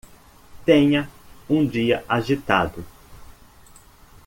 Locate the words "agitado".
2.09-2.83